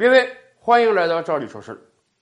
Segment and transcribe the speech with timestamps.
[0.00, 0.28] 各位，
[0.60, 1.76] 欢迎来到赵理说事。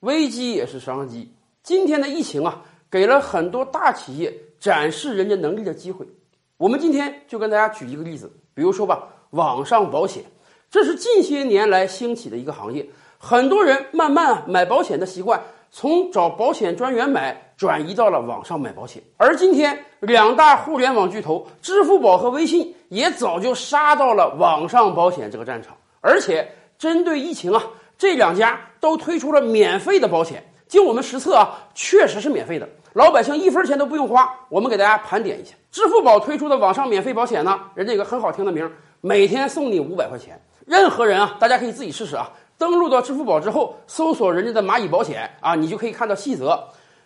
[0.00, 1.30] 危机也是商机。
[1.62, 6.08] 今天的疫情啊，给了很多大企业展示人家能力的机会。
[6.56, 10.24] 我们今天就跟大家举一个例子，比如说吧，网上保险，
[10.70, 12.88] 这是近些年来兴起的一个行业。
[13.18, 15.38] 很多人慢慢买保险的习惯，
[15.70, 19.02] 从找保险专员买，转移到了网上买保险。
[19.18, 27.62] 而今天，两大互联网巨头支付宝和微信也早就杀到了网上保险这个战场，而且针对疫情啊，
[27.98, 30.44] 这两家都推出了免费的保险。
[30.68, 34.28] 经我们实测啊，确实是免费的，老百姓一分钱都不用花。
[34.50, 38.70] 我们给大家盘点一下，支付宝推出的网上免费保险呢，人家有个很好听的名儿，
[39.00, 40.40] 每天送你五百块钱。
[40.66, 42.30] 任何人啊，大家可以自己试试啊。
[42.58, 46.62] 登录到支付宝之后，搜索人家的蚂蚁保险啊，你就可以看到细则。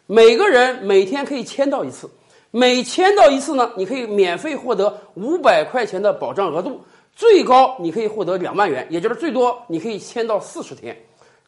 [0.07, 2.11] 每个人每天可以签到一次，
[2.51, 6.81] 每签到一次呢，你可以免费获得五百块钱的保障额度，
[7.15, 10.97] 最高你可以获得两万元，也就是最多你可以签到四十天。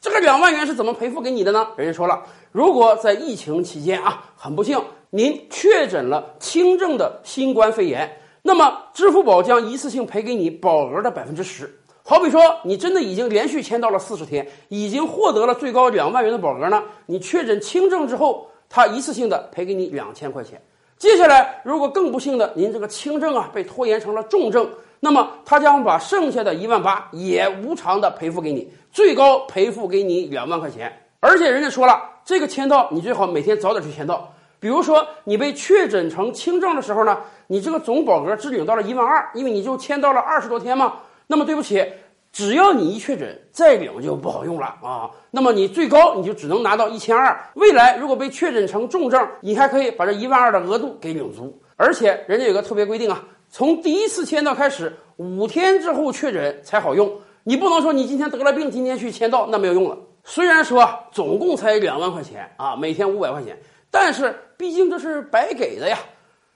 [0.01, 1.67] 这个两万元是怎么赔付给你的呢？
[1.77, 2.23] 人家说了，
[2.53, 11.75] 如果在疫情期间啊，很不幸您确诊了轻症的新冠肺炎，那么支付宝将一次性赔给你保额的百分之十。
[12.03, 16.83] 好比说，你真的已经连续签到了四十天，已经获得了最高两万元的保额呢。
[17.07, 20.61] 你确诊轻症之后，他一次性的赔给你两千块钱。
[21.05, 24.67] 接下来，如果更不幸的，您这个轻症啊被拖延成了重症，
[25.01, 30.91] 那么他将把剩下的一万八也无偿的赔付给你，最高赔付给你两万块钱。
[31.21, 34.33] 而且人家说了，这个签到你最好每天早点去签到。
[34.59, 40.95] 比如说你被确诊成轻症的时候呢，你这个总保额只领到了一万二，因为你就签到了二十多天嘛。
[41.27, 41.87] 那么对不起，
[42.35, 45.09] 只要你一确诊，再领就不好用了啊。
[45.31, 47.41] 那么你最高你就只能拿到一千二。
[47.55, 51.57] 未来如果被确诊成重症，你还可以把这一万二的额度给领足。
[51.77, 57.09] 而且人家有个特别规定啊，从第一次签到开始，五天之后确诊才好用。
[57.45, 59.97] 你不能说你今天得了病，今天去签到，那没有用了。
[60.25, 63.57] 虽然说总共才两万块钱啊，每天五百块钱，
[63.93, 65.97] 但是毕竟这是白给的呀。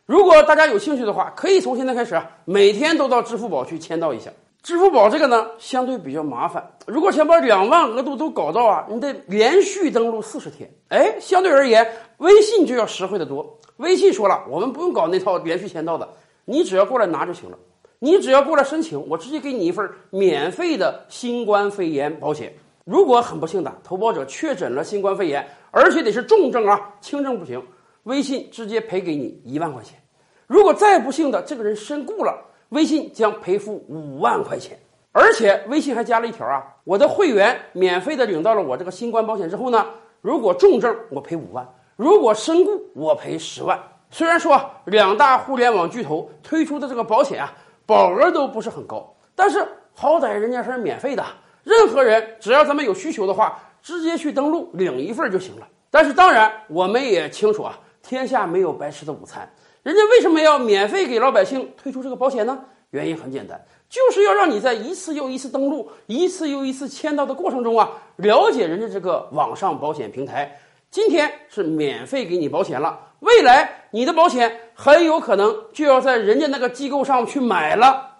[0.07, 4.29] 如果大家有兴趣的话，可以从现在开始啊，每天都到支付宝去签到一下。
[4.69, 6.63] 支付宝这个呢，相对比较麻烦。
[6.87, 10.71] 如果想把两万额度都搞到啊，你得连续登录四十天。
[10.89, 13.59] 哎，相对而言，微信就要实惠的多。
[13.79, 16.07] 微信说了，我们不用搞那套连续签到的，
[16.45, 17.57] 你只要过来拿就行了。
[17.99, 22.53] 你只要过来申请，我直接给你一份免费的新冠肺炎保险。
[22.85, 27.59] 如果很不幸的投保者确诊了新冠肺炎，而且得是重症啊，轻症不行，
[28.03, 29.99] 微信直接赔给你一万块钱。
[30.47, 34.79] 如果再不幸的这个人身故了，微信将赔付五万块钱，
[35.13, 39.87] 而且微信还加了一条啊，我的会员免费的领到了我这个新冠保险之后呢，
[40.21, 43.79] 如果重症我赔五万，如果身故我赔十万。
[44.11, 47.53] 虽然说两大互联网巨头推出的这个保险啊，
[47.85, 51.25] 保额都不是很高，但是好歹人家是免费的，
[51.63, 55.67] 任何人只要咱们有需求的话，直接去登录领一份就行了。
[55.91, 59.51] 但是当然我们也清楚啊，天下没有白吃的午餐。
[59.89, 62.63] 人家为什么要免费给老百姓推出这个保险呢？
[62.91, 70.61] 原因很简单，就是要让你在一次又一次登录、一次又一次签到的过程中啊，了解人家这个网上保险平台。
[70.91, 78.18] 今天是免费给你保险了，未来你的保险很有可能就要在人家那个机构上去买了。